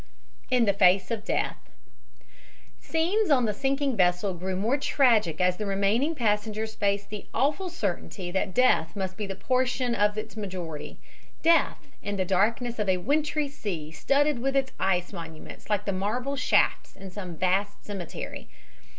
[0.49, 1.69] IN THE FACE OF DEATH
[2.79, 7.69] Scenes on the sinking vessel grew more tragic as the remaining passengers faced the awful
[7.69, 10.99] certainty that death must be the portion of the majority,
[11.43, 15.93] death in the darkness of a wintry sea studded with its ice monuments like the
[15.93, 18.49] marble shafts in some vast cemetery.